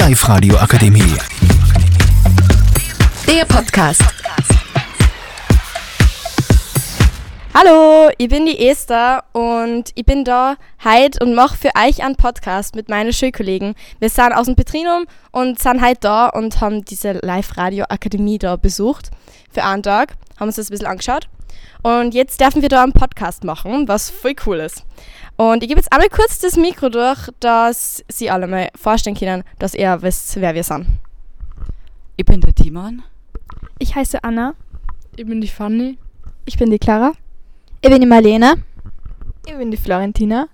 Live-Radio 0.00 0.56
Akademie. 0.56 1.14
Der 3.28 3.44
Podcast. 3.44 4.02
Hallo, 7.52 8.08
ich 8.16 8.28
bin 8.30 8.46
die 8.46 8.66
Esther 8.66 9.22
und 9.32 9.90
ich 9.94 10.06
bin 10.06 10.24
da 10.24 10.56
heute 10.82 11.22
und 11.22 11.34
mache 11.34 11.54
für 11.54 11.70
euch 11.76 12.02
einen 12.02 12.16
Podcast 12.16 12.74
mit 12.74 12.88
meinen 12.88 13.12
Schulkollegen. 13.12 13.74
Wir 13.98 14.08
sind 14.08 14.32
aus 14.32 14.46
dem 14.46 14.56
Petrinum 14.56 15.04
und 15.32 15.58
sind 15.58 15.84
heute 15.84 16.00
da 16.00 16.28
und 16.28 16.62
haben 16.62 16.82
diese 16.86 17.20
Live-Radio-Akademie 17.22 18.38
da 18.38 18.56
besucht 18.56 19.10
für 19.52 19.64
einen 19.64 19.82
Tag, 19.82 20.14
haben 20.38 20.48
uns 20.48 20.56
das 20.56 20.68
ein 20.68 20.70
bisschen 20.70 20.86
angeschaut. 20.86 21.28
Und 21.82 22.14
jetzt 22.14 22.40
dürfen 22.40 22.62
wir 22.62 22.68
da 22.68 22.82
einen 22.82 22.92
Podcast 22.92 23.44
machen, 23.44 23.88
was 23.88 24.10
voll 24.10 24.34
cool 24.46 24.58
ist. 24.58 24.84
Und 25.36 25.62
ich 25.62 25.68
gebe 25.68 25.80
jetzt 25.80 25.92
einmal 25.92 26.10
kurz 26.10 26.38
das 26.38 26.56
Mikro 26.56 26.90
durch, 26.90 27.30
dass 27.40 28.04
Sie 28.08 28.30
alle 28.30 28.46
mal 28.46 28.68
vorstellen 28.74 29.16
können, 29.16 29.44
dass 29.58 29.74
ihr 29.74 30.02
wisst, 30.02 30.38
wer 30.40 30.54
wir 30.54 30.64
sind. 30.64 30.86
Ich 32.16 32.26
bin 32.26 32.40
der 32.40 32.54
Timon. 32.54 33.02
Ich 33.78 33.94
heiße 33.94 34.22
Anna. 34.22 34.54
Ich 35.16 35.26
bin 35.26 35.40
die 35.40 35.48
Fanny. 35.48 35.96
Ich 36.44 36.58
bin 36.58 36.70
die 36.70 36.78
Clara. 36.78 37.12
Ich 37.80 37.90
bin 37.90 38.00
die 38.00 38.06
Marlene. 38.06 38.62
Ich 39.46 39.56
bin 39.56 39.70
die 39.70 39.76
Florentina. 39.78 40.46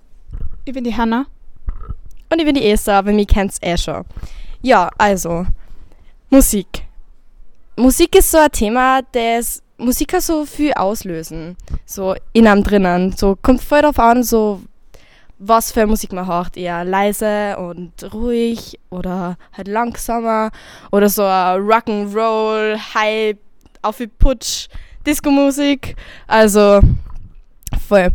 Ich 0.65 0.73
bin 0.73 0.85
die 0.85 0.97
Hanna. 0.97 1.27
Und 2.31 2.39
ich 2.39 2.45
bin 2.45 2.55
die 2.55 2.69
Esther, 2.69 2.95
aber 2.95 3.13
mich 3.13 3.27
kennt's 3.27 3.59
eh 3.63 3.77
schon. 3.77 4.05
Ja, 4.63 4.91
also, 4.99 5.47
Musik. 6.31 6.85
Musik 7.77 8.17
ist 8.17 8.31
so 8.31 8.39
ein 8.39 8.51
Thema, 8.51 9.03
das 9.13 9.63
Musik 9.79 10.09
kann 10.09 10.21
so 10.21 10.45
viel 10.45 10.73
auslösen. 10.73 11.57
So 11.85 12.15
in 12.33 12.47
einem 12.47 12.63
drinnen. 12.63 13.13
So 13.13 13.37
kommt 13.37 13.63
voll 13.63 13.83
darauf 13.83 13.99
an, 13.99 14.23
so 14.23 14.63
was 15.39 15.73
für 15.73 15.87
Musik 15.87 16.13
man 16.13 16.27
hört. 16.27 16.57
Eher 16.57 16.85
leise 16.85 17.57
und 17.59 17.93
ruhig 18.15 18.79
oder 18.91 19.37
halt 19.53 19.69
langsamer 19.69 20.51
oder 20.91 21.09
so 21.09 21.23
Rock'n'Roll, 21.23 22.79
Hype, 22.95 23.39
auf 23.83 24.01
wie 24.01 24.07
Putsch, 24.07 24.69
Disco-Musik. 25.07 25.97
Also 26.27 26.81
voll. 27.87 28.09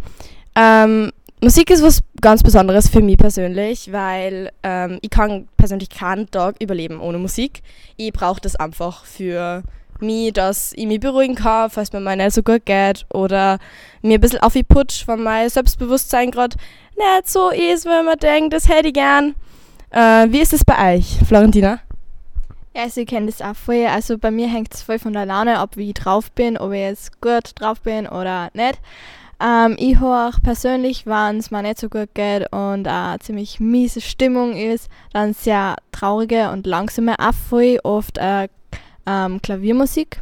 Ähm, 0.56 1.12
Musik 1.44 1.72
ist 1.72 1.82
was 1.82 2.02
ganz 2.22 2.44
Besonderes 2.44 2.88
für 2.88 3.02
mich 3.02 3.18
persönlich, 3.18 3.92
weil 3.92 4.52
ähm, 4.62 5.00
ich 5.02 5.10
kann 5.10 5.48
persönlich 5.58 5.90
keinen 5.90 6.30
Tag 6.30 6.56
überleben 6.62 7.00
ohne 7.00 7.18
Musik. 7.18 7.64
Ich 7.98 8.14
brauche 8.14 8.42
das 8.42 8.56
einfach 8.56 9.06
für 9.06 9.64
mich, 10.02 10.34
dass 10.34 10.74
ich 10.74 10.86
mich 10.86 11.00
beruhigen 11.00 11.36
kann, 11.36 11.70
falls 11.70 11.94
mir 11.94 12.00
mal 12.00 12.16
nicht 12.16 12.34
so 12.34 12.44
gut 12.44 12.66
geht 12.66 13.06
oder 13.14 13.60
mir 14.02 14.18
ein 14.18 14.22
bisschen 14.22 14.40
aufputsch, 14.40 15.08
wenn 15.08 15.24
mein 15.24 15.50
Selbstbewusstsein 15.50 16.32
gerade 16.32 16.58
nicht 16.98 17.30
so 17.30 17.50
ist, 17.50 17.86
wenn 17.86 18.06
man 18.06 18.18
denkt, 18.18 18.54
das 18.54 18.68
hätte 18.68 18.90
ich 18.90 18.94
gern. 18.94 19.36
Äh, 19.92 20.28
wie 20.32 20.40
ist 20.40 20.54
es 20.54 20.64
bei 20.64 20.96
euch, 20.96 21.18
Florentina? 21.28 21.80
Ja, 22.76 22.84
also 22.84 23.02
ich 23.02 23.08
kenne 23.08 23.26
das 23.26 23.42
auch 23.42 23.56
voll. 23.56 23.86
Also 23.86 24.18
bei 24.18 24.32
mir 24.32 24.48
hängt 24.48 24.74
es 24.74 24.82
voll 24.82 25.00
von 25.00 25.14
der 25.14 25.26
Laune 25.26 25.60
ab, 25.60 25.72
wie 25.76 25.90
ich 25.90 25.94
drauf 25.94 26.32
bin, 26.32 26.58
ob 26.58 26.72
ich 26.72 26.80
jetzt 26.80 27.22
gut 27.22 27.52
drauf 27.60 27.82
bin 27.82 28.08
oder 28.08 28.50
nicht. 28.54 28.80
Ähm, 29.42 29.76
ich 29.80 30.00
höre 30.00 30.32
persönlich, 30.44 31.06
wenn 31.06 31.38
es 31.38 31.52
mir 31.52 31.64
nicht 31.64 31.80
so 31.80 31.90
gut 31.90 32.14
geht 32.14 32.52
und 32.54 32.88
eine 32.88 33.20
ziemlich 33.20 33.60
miese 33.60 34.00
Stimmung 34.00 34.56
ist, 34.56 34.90
dann 35.14 35.34
sehr 35.34 35.78
traurige 35.92 36.52
und 36.52 36.68
langsame, 36.68 37.16
auch 37.20 37.34
oft 37.84 38.18
äh, 38.20 38.48
ähm, 39.06 39.42
Klaviermusik 39.42 40.22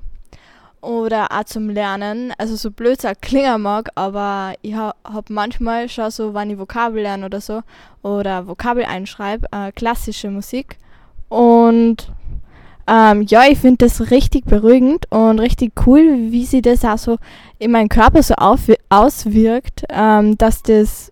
oder 0.81 1.27
auch 1.31 1.43
zum 1.43 1.69
Lernen. 1.69 2.33
Also 2.37 2.55
so 2.55 2.71
blöd 2.71 3.03
es 3.03 3.21
klingen 3.21 3.61
mag, 3.61 3.89
aber 3.95 4.53
ich 4.61 4.73
habe 4.73 4.95
hab 5.03 5.29
manchmal 5.29 5.89
schon 5.89 6.11
so, 6.11 6.33
wenn 6.33 6.49
ich 6.49 6.57
Vokabel 6.57 7.03
lerne 7.03 7.25
oder 7.25 7.41
so 7.41 7.61
oder 8.01 8.47
Vokabel 8.47 8.85
einschreibe, 8.85 9.47
äh, 9.51 9.71
klassische 9.71 10.29
Musik. 10.29 10.77
Und 11.27 12.11
ähm, 12.87 13.21
ja, 13.23 13.43
ich 13.47 13.59
finde 13.59 13.85
das 13.85 14.09
richtig 14.09 14.45
beruhigend 14.45 15.05
und 15.11 15.39
richtig 15.39 15.73
cool, 15.85 16.31
wie 16.31 16.45
sich 16.45 16.63
das 16.63 16.83
auch 16.83 16.97
so 16.97 17.17
in 17.59 17.71
meinem 17.71 17.89
Körper 17.89 18.23
so 18.23 18.33
auswirkt, 18.35 19.83
ähm, 19.89 20.37
dass 20.37 20.63
das 20.63 21.11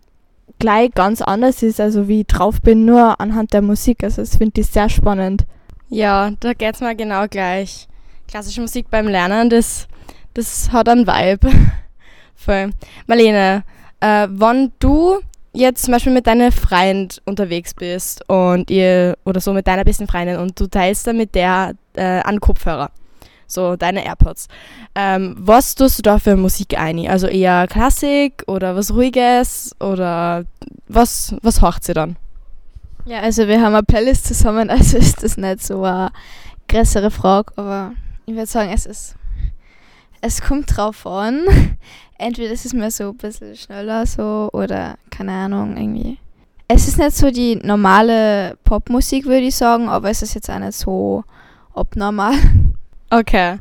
gleich 0.57 0.91
ganz 0.93 1.21
anders 1.21 1.61
ist, 1.61 1.79
also 1.79 2.07
wie 2.07 2.21
ich 2.21 2.27
drauf 2.27 2.61
bin, 2.61 2.85
nur 2.85 3.19
anhand 3.21 3.53
der 3.53 3.61
Musik. 3.61 4.03
Also 4.03 4.23
das 4.23 4.37
finde 4.37 4.61
ich 4.61 4.67
sehr 4.67 4.89
spannend. 4.89 5.45
Ja, 5.89 6.31
da 6.39 6.53
geht 6.53 6.75
es 6.75 6.81
mir 6.81 6.95
genau 6.95 7.27
gleich. 7.27 7.87
Klassische 8.27 8.59
Musik 8.59 8.89
beim 8.89 9.07
Lernen, 9.07 9.49
das, 9.49 9.87
das 10.33 10.71
hat 10.71 10.89
einen 10.89 11.07
Vibe. 11.07 11.49
Voll. 12.35 12.71
Marlene, 13.07 13.63
äh, 14.01 14.27
wann 14.29 14.73
du 14.79 15.19
jetzt 15.53 15.83
zum 15.83 15.93
Beispiel 15.93 16.13
mit 16.13 16.27
deiner 16.27 16.51
Freund 16.51 17.21
unterwegs 17.25 17.73
bist 17.73 18.27
und 18.29 18.69
ihr 18.69 19.17
oder 19.25 19.39
so 19.39 19.53
mit 19.53 19.65
deiner 19.65 19.85
besten 19.85 20.07
Freundin 20.07 20.37
und 20.37 20.59
du 20.59 20.67
teilst 20.67 21.07
dann 21.07 21.17
mit 21.17 21.33
der 21.35 21.73
äh, 21.95 22.21
einen 22.21 22.41
Kopfhörer, 22.41 22.91
so 23.47 23.77
deine 23.77 24.05
AirPods. 24.05 24.49
Ähm, 24.93 25.35
was 25.39 25.73
tust 25.73 25.99
du 25.99 26.03
da 26.03 26.19
für 26.19 26.35
Musik 26.35 26.77
ein? 26.77 27.07
Also 27.07 27.27
eher 27.27 27.65
Klassik 27.67 28.43
oder 28.47 28.75
was 28.75 28.93
Ruhiges 28.93 29.73
oder 29.79 30.43
was, 30.87 31.33
was 31.41 31.61
hört 31.61 31.83
sie 31.83 31.93
dann? 31.93 32.17
Ja, 33.07 33.21
also 33.21 33.47
wir 33.47 33.61
haben 33.61 33.73
eine 33.73 33.83
Playlist 33.83 34.25
zusammen, 34.25 34.69
also 34.69 34.97
ist 34.97 35.23
das 35.23 35.37
nicht 35.37 35.63
so 35.63 35.81
eine 35.83 36.11
größere 36.67 37.09
Frage, 37.09 37.53
aber 37.55 37.93
ich 38.25 38.33
würde 38.33 38.47
sagen, 38.47 38.71
es 38.73 38.85
ist. 38.85 39.15
Es 40.19 40.41
kommt 40.41 40.75
drauf 40.75 41.05
an. 41.05 41.45
Entweder 42.17 42.51
ist 42.51 42.65
es 42.65 42.73
mir 42.73 42.91
so 42.91 43.09
ein 43.09 43.17
bisschen 43.17 43.55
schneller 43.55 44.05
so 44.05 44.49
oder 44.51 44.97
keine 45.09 45.31
Ahnung, 45.31 45.77
irgendwie. 45.77 46.17
Es 46.67 46.87
ist 46.87 46.97
nicht 46.97 47.15
so 47.15 47.31
die 47.31 47.55
normale 47.55 48.57
Popmusik, 48.65 49.25
würde 49.25 49.45
ich 49.45 49.55
sagen, 49.55 49.87
aber 49.87 50.09
es 50.09 50.21
ist 50.21 50.33
jetzt 50.33 50.49
auch 50.49 50.59
nicht 50.59 50.73
so 50.73 51.23
abnormal. 51.73 52.33
Okay. 53.09 53.57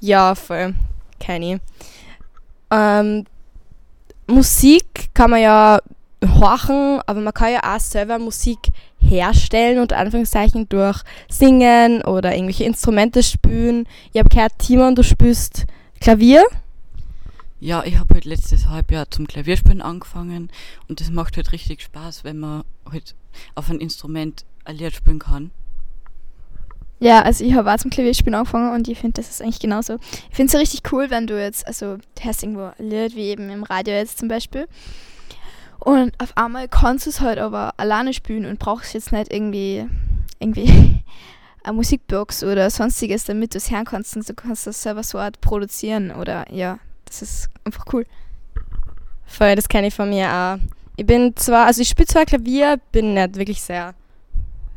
Ja, 0.00 0.34
voll. 0.34 0.74
Keine. 1.18 1.58
Ähm, 2.70 3.24
Musik 4.26 5.08
kann 5.14 5.30
man 5.30 5.40
ja 5.40 5.78
horchen, 6.40 7.00
aber 7.06 7.20
man 7.20 7.34
kann 7.34 7.52
ja 7.52 7.76
auch 7.76 7.80
selber 7.80 8.18
Musik 8.18 8.58
herstellen, 8.98 9.78
unter 9.78 9.98
Anführungszeichen, 9.98 10.68
durch 10.68 11.02
Singen 11.28 12.02
oder 12.02 12.34
irgendwelche 12.34 12.64
Instrumente 12.64 13.22
spielen. 13.22 13.86
Ich 14.12 14.18
habe 14.18 14.28
gehört, 14.28 14.58
Timon, 14.58 14.94
du 14.94 15.04
spielst 15.04 15.66
Klavier. 16.00 16.44
Ja, 17.60 17.84
ich 17.84 17.98
habe 17.98 18.14
halt 18.14 18.24
letztes 18.24 18.68
Halbjahr 18.68 19.10
zum 19.10 19.26
Klavierspielen 19.26 19.82
angefangen 19.82 20.50
und 20.88 21.00
das 21.00 21.10
macht 21.10 21.36
halt 21.36 21.52
richtig 21.52 21.82
Spaß, 21.82 22.24
wenn 22.24 22.38
man 22.38 22.64
halt 22.90 23.14
auf 23.54 23.68
ein 23.68 23.80
Instrument 23.80 24.46
ein 24.64 24.76
Lied 24.76 24.94
spielen 24.94 25.18
kann. 25.18 25.50
Ja, 27.00 27.22
also 27.22 27.44
ich 27.44 27.54
habe 27.54 27.72
auch 27.72 27.76
zum 27.76 27.90
Klavierspielen 27.90 28.34
angefangen 28.34 28.74
und 28.74 28.88
ich 28.88 28.98
finde, 28.98 29.14
das 29.14 29.30
ist 29.30 29.42
eigentlich 29.42 29.58
genauso. 29.58 29.98
Ich 30.30 30.36
finde 30.36 30.46
es 30.46 30.52
so 30.52 30.58
richtig 30.58 30.92
cool, 30.92 31.10
wenn 31.10 31.26
du 31.26 31.40
jetzt, 31.40 31.66
also 31.66 31.96
du 31.96 32.24
hast 32.24 32.42
irgendwo 32.42 32.70
ein 32.78 32.90
Lied, 32.90 33.16
wie 33.16 33.28
eben 33.28 33.48
im 33.48 33.62
Radio 33.62 33.94
jetzt 33.94 34.18
zum 34.18 34.28
Beispiel, 34.28 34.66
und 35.80 36.12
auf 36.20 36.36
einmal 36.36 36.68
kannst 36.68 37.06
du 37.06 37.10
es 37.10 37.20
halt 37.20 37.38
aber 37.38 37.74
alleine 37.78 38.12
spielen 38.12 38.46
und 38.46 38.58
brauchst 38.58 38.94
jetzt 38.94 39.12
nicht 39.12 39.32
irgendwie, 39.32 39.86
irgendwie 40.38 41.02
eine 41.64 41.72
Musikbox 41.72 42.44
oder 42.44 42.70
sonstiges, 42.70 43.24
damit 43.24 43.54
du 43.54 43.58
es 43.58 43.70
hören 43.70 43.84
kannst 43.84 44.16
und 44.16 44.28
du 44.28 44.34
kannst 44.34 44.66
das 44.66 44.82
selber 44.82 45.02
so 45.02 45.18
Art 45.18 45.40
produzieren 45.40 46.10
oder 46.10 46.50
ja, 46.52 46.78
das 47.06 47.22
ist 47.22 47.48
einfach 47.64 47.84
cool. 47.92 48.06
Voll, 49.26 49.54
das 49.54 49.68
kenne 49.68 49.88
ich 49.88 49.94
von 49.94 50.08
mir 50.08 50.28
auch. 50.28 50.58
Ich 50.96 51.06
bin 51.06 51.34
zwar, 51.36 51.66
also 51.66 51.80
ich 51.80 51.88
spiele 51.88 52.08
zwar 52.08 52.26
Klavier, 52.26 52.78
bin 52.92 53.14
nicht 53.14 53.36
wirklich 53.36 53.62
sehr, 53.62 53.94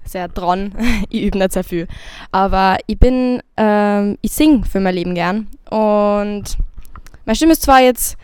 sehr 0.06 0.28
dran. 0.28 0.74
ich 1.09 1.24
übe 1.24 1.38
nicht 1.38 1.53
sehr 1.53 1.63
viel. 1.63 1.88
Aber 2.31 2.78
ich 2.88 2.97
bin, 2.97 3.42
ähm, 3.58 4.18
ich 4.22 4.31
singe 4.31 4.63
für 4.66 4.80
mein 4.80 4.96
Leben 4.96 5.16
gern. 5.16 5.47
Und 5.69 6.58
meine 7.25 7.36
Stimme 7.36 7.53
ist 7.53 7.63
zwar 7.63 7.81
jetzt 7.81 8.16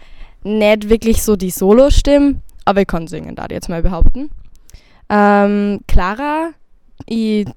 nicht 0.44 0.88
wirklich 0.88 1.24
so 1.24 1.36
die 1.36 1.52
Solo-Stimme, 1.52 2.36
aber 2.70 2.82
ich 2.82 2.88
kann 2.88 3.08
singen, 3.08 3.36
da 3.36 3.48
jetzt 3.50 3.68
mal 3.68 3.82
behaupten. 3.82 4.30
Ähm, 5.10 5.80
Clara, 5.88 6.52
ich, 7.08 7.48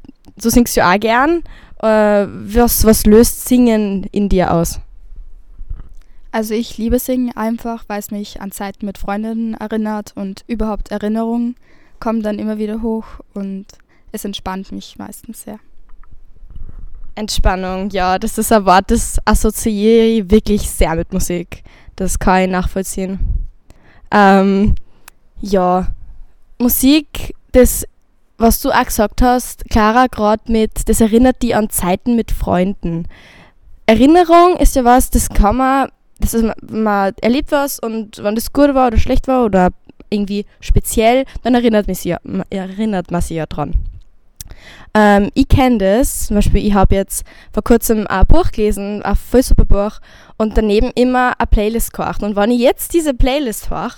du 0.41 0.49
singst 0.49 0.75
ja 0.75 0.91
auch 0.91 0.99
gern. 0.99 1.43
Äh, 1.83 2.27
was, 2.29 2.85
was 2.87 3.05
löst 3.05 3.47
Singen 3.47 4.05
in 4.05 4.31
dir 4.31 4.55
aus? 4.55 4.81
Also 6.31 6.55
ich 6.55 6.79
liebe 6.79 6.99
Singen 6.99 7.37
einfach, 7.37 7.85
weil 7.89 7.99
es 7.99 8.11
mich 8.11 8.41
an 8.41 8.53
Zeiten 8.53 8.87
mit 8.87 8.97
Freundinnen 8.97 9.53
erinnert 9.53 10.13
und 10.17 10.45
überhaupt 10.47 10.91
Erinnerungen 10.91 11.57
kommen 12.01 12.23
dann 12.23 12.39
immer 12.39 12.57
wieder 12.57 12.81
hoch 12.81 13.05
und 13.35 13.67
es 14.13 14.25
entspannt 14.25 14.73
mich 14.73 14.97
meistens 14.97 15.43
sehr. 15.43 15.59
Entspannung, 17.15 17.91
ja, 17.91 18.19
das 18.19 18.39
ist 18.39 18.51
ein 18.51 18.65
Wort, 18.65 18.91
das 18.91 19.19
assoziiere 19.27 20.07
ich 20.07 20.31
wirklich 20.31 20.71
sehr 20.71 20.95
mit 20.95 21.13
Musik. 21.13 21.63
Das 21.97 22.19
kann 22.19 22.43
ich 22.45 22.49
nachvollziehen. 22.49 23.21
Ähm, 24.11 24.75
ja, 25.43 25.89
Musik, 26.59 27.35
das, 27.53 27.87
was 28.39 28.61
du 28.61 28.71
auch 28.71 28.85
gesagt 28.85 29.21
hast, 29.21 29.65
Clara, 29.69 30.07
gerade 30.07 30.51
mit, 30.51 30.89
das 30.89 31.01
erinnert 31.01 31.43
die 31.43 31.55
an 31.55 31.69
Zeiten 31.69 32.17
mit 32.17 32.31
Freunden. 32.31 33.07
Erinnerung 33.87 34.57
ist 34.57 34.77
ja 34.77 34.85
was, 34.85 35.11
das 35.11 35.29
kann 35.29 35.57
man, 35.57 35.89
das 36.19 36.33
ist, 36.35 36.47
man 36.71 37.13
erlebt 37.21 37.51
was 37.53 37.79
und 37.79 38.23
wenn 38.23 38.35
das 38.35 38.53
gut 38.53 38.75
war 38.75 38.87
oder 38.87 38.99
schlecht 38.99 39.29
war 39.29 39.45
oder 39.45 39.71
irgendwie 40.09 40.47
speziell, 40.61 41.25
dann 41.43 41.55
erinnert 41.55 41.89
man 41.89 41.95
sich 41.95 42.05
ja, 42.05 42.19
erinnert 42.51 43.11
man 43.11 43.21
sich 43.21 43.37
ja 43.37 43.47
dran. 43.47 43.75
Ähm, 44.95 45.31
ich 45.35 45.49
kenne 45.49 45.79
das, 45.79 46.27
zum 46.27 46.37
Beispiel, 46.37 46.65
ich 46.65 46.75
habe 46.75 46.95
jetzt 46.95 47.25
vor 47.53 47.65
kurzem 47.65 48.07
ein 48.07 48.27
Buch 48.27 48.51
gelesen, 48.51 49.03
ein 49.03 49.17
voll 49.17 49.43
super 49.43 49.65
Buch, 49.65 50.01
und 50.37 50.57
daneben 50.57 50.91
immer 50.95 51.33
eine 51.39 51.47
Playlist 51.47 51.93
gemacht. 51.93 52.23
Und 52.23 52.37
wenn 52.37 52.51
ich 52.51 52.61
jetzt 52.61 52.93
diese 52.93 53.15
Playlist 53.15 53.71
höre, 53.71 53.95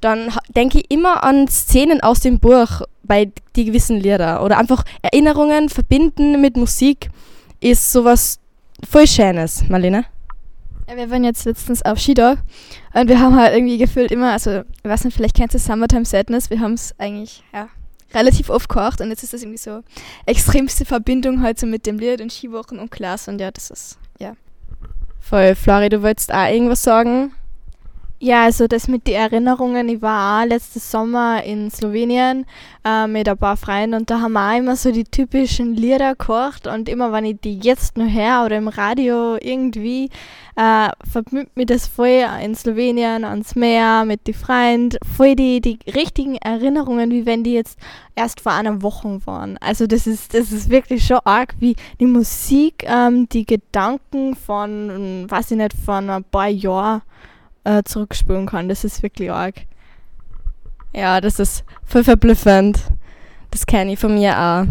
dann 0.00 0.32
denke 0.54 0.78
ich 0.78 0.90
immer 0.90 1.24
an 1.24 1.48
Szenen 1.48 2.02
aus 2.02 2.20
dem 2.20 2.38
Buch 2.38 2.82
bei 3.02 3.30
die 3.54 3.64
gewissen 3.64 3.98
Lieder 3.98 4.42
oder 4.44 4.58
einfach 4.58 4.84
Erinnerungen 5.02 5.68
verbinden 5.68 6.40
mit 6.40 6.56
Musik 6.56 7.08
ist 7.60 7.92
sowas 7.92 8.38
voll 8.88 9.06
Schönes, 9.06 9.68
Marlene. 9.68 10.04
Ja, 10.88 10.96
wir 10.96 11.10
waren 11.10 11.24
jetzt 11.24 11.44
letztens 11.44 11.82
auf 11.82 11.98
Skidog 11.98 12.38
und 12.94 13.08
wir 13.08 13.18
haben 13.18 13.34
halt 13.34 13.54
irgendwie 13.54 13.78
gefühlt 13.78 14.12
immer, 14.12 14.32
also 14.32 14.60
ich 14.60 14.88
weiß 14.88 15.04
nicht, 15.04 15.16
vielleicht 15.16 15.36
kennst 15.36 15.54
du 15.54 15.58
Summertime 15.58 16.04
Sadness, 16.04 16.50
wir 16.50 16.60
haben 16.60 16.74
es 16.74 16.94
eigentlich 16.98 17.42
ja, 17.52 17.68
relativ 18.14 18.50
oft 18.50 18.68
gekocht 18.68 19.00
und 19.00 19.10
jetzt 19.10 19.24
ist 19.24 19.32
das 19.32 19.42
irgendwie 19.42 19.58
so 19.58 19.80
extremste 20.26 20.84
Verbindung 20.84 21.42
halt 21.42 21.58
so 21.58 21.66
mit 21.66 21.86
dem 21.86 21.98
Lied 21.98 22.20
und 22.20 22.30
Skiwochen 22.30 22.78
und 22.78 22.90
Klasse 22.90 23.32
und 23.32 23.40
ja, 23.40 23.50
das 23.50 23.70
ist, 23.70 23.98
ja. 24.20 24.34
Voll, 25.20 25.56
Flori, 25.56 25.88
du 25.88 26.02
wolltest 26.02 26.32
auch 26.32 26.46
irgendwas 26.46 26.84
sagen? 26.84 27.32
Ja, 28.18 28.44
also 28.44 28.66
das 28.66 28.88
mit 28.88 29.06
den 29.06 29.16
Erinnerungen, 29.16 29.90
ich 29.90 30.00
war 30.00 30.40
auch 30.42 30.48
letztes 30.48 30.90
Sommer 30.90 31.44
in 31.44 31.70
Slowenien 31.70 32.46
äh, 32.82 33.06
mit 33.06 33.28
ein 33.28 33.36
paar 33.36 33.58
Freunden 33.58 33.92
und 33.92 34.08
da 34.08 34.22
haben 34.22 34.32
wir 34.32 34.52
auch 34.52 34.56
immer 34.56 34.74
so 34.74 34.90
die 34.90 35.04
typischen 35.04 35.74
Lieder 35.74 36.14
gekocht 36.14 36.66
und 36.66 36.88
immer 36.88 37.12
wenn 37.12 37.26
ich 37.26 37.38
die 37.42 37.58
jetzt 37.58 37.98
noch 37.98 38.08
höre 38.10 38.46
oder 38.46 38.56
im 38.56 38.68
Radio 38.68 39.36
irgendwie, 39.38 40.08
äh, 40.56 40.88
verbindet 41.06 41.54
mich 41.58 41.66
das 41.66 41.86
voll 41.88 42.24
in 42.42 42.54
Slowenien 42.54 43.22
ans 43.26 43.54
Meer 43.54 44.06
mit 44.06 44.26
den 44.26 44.32
Freunden, 44.32 44.96
voll 45.14 45.36
die, 45.36 45.60
die 45.60 45.78
richtigen 45.94 46.36
Erinnerungen, 46.36 47.10
wie 47.10 47.26
wenn 47.26 47.44
die 47.44 47.52
jetzt 47.52 47.78
erst 48.14 48.40
vor 48.40 48.52
einer 48.52 48.80
Woche 48.80 49.20
waren. 49.26 49.58
Also 49.58 49.86
das 49.86 50.06
ist, 50.06 50.32
das 50.32 50.52
ist 50.52 50.70
wirklich 50.70 51.06
schon 51.06 51.20
arg, 51.24 51.54
wie 51.58 51.76
die 52.00 52.06
Musik 52.06 52.82
ähm, 52.86 53.28
die 53.28 53.44
Gedanken 53.44 54.34
von, 54.36 55.26
weiß 55.28 55.50
ich 55.50 55.58
nicht, 55.58 55.74
von 55.74 56.08
ein 56.08 56.24
paar 56.24 56.48
Jahren 56.48 57.02
äh, 57.66 57.82
zurückspüren 57.84 58.46
kann. 58.46 58.68
Das 58.68 58.84
ist 58.84 59.02
wirklich 59.02 59.30
arg. 59.30 59.54
Ja, 60.94 61.20
das 61.20 61.38
ist 61.38 61.64
voll 61.84 62.04
verblüffend. 62.04 62.80
Das 63.50 63.66
kenne 63.66 63.92
ich 63.92 63.98
von 63.98 64.14
mir 64.14 64.38
auch. 64.38 64.64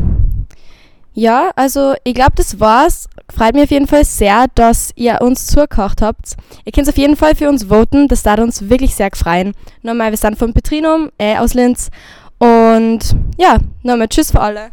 Ja, 1.14 1.52
also 1.56 1.94
ich 2.04 2.14
glaube, 2.14 2.34
das 2.36 2.60
war's. 2.60 3.08
Freut 3.34 3.54
mich 3.54 3.64
auf 3.64 3.72
jeden 3.72 3.88
Fall 3.88 4.04
sehr, 4.04 4.48
dass 4.54 4.92
ihr 4.96 5.22
uns 5.22 5.48
zugekocht 5.48 6.02
habt. 6.02 6.36
Ihr 6.66 6.72
könnt 6.72 6.90
auf 6.90 6.98
jeden 6.98 7.16
Fall 7.16 7.36
für 7.36 7.48
uns 7.48 7.66
voten. 7.66 8.08
Das 8.08 8.24
darf 8.24 8.40
uns 8.40 8.70
wirklich 8.70 8.96
sehr 8.96 9.10
freuen. 9.14 9.54
Nochmal, 9.82 10.12
wir 10.12 10.18
sind 10.18 10.38
von 10.38 10.54
Petrinum, 10.54 11.12
äh, 11.18 11.38
aus 11.38 11.54
Linz. 11.54 11.90
Und 12.38 13.16
ja, 13.38 13.58
nochmal 13.84 14.10
Tschüss 14.10 14.32
für 14.32 14.42
alle. 14.42 14.72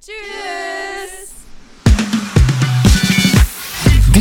Tschüss! 0.00 0.89